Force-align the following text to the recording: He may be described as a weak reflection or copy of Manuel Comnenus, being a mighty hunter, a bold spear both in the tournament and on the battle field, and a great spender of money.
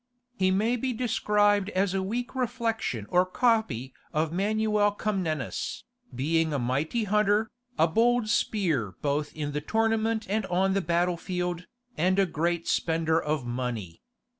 He 0.35 0.49
may 0.49 0.77
be 0.77 0.93
described 0.93 1.69
as 1.69 1.93
a 1.93 2.01
weak 2.01 2.33
reflection 2.33 3.05
or 3.09 3.23
copy 3.23 3.93
of 4.11 4.31
Manuel 4.33 4.93
Comnenus, 4.93 5.83
being 6.15 6.51
a 6.53 6.57
mighty 6.57 7.03
hunter, 7.03 7.51
a 7.77 7.87
bold 7.87 8.27
spear 8.27 8.95
both 9.03 9.31
in 9.35 9.51
the 9.51 9.61
tournament 9.61 10.25
and 10.27 10.47
on 10.47 10.73
the 10.73 10.81
battle 10.81 11.17
field, 11.17 11.67
and 11.99 12.17
a 12.17 12.25
great 12.25 12.67
spender 12.67 13.21
of 13.21 13.45
money. 13.45 14.01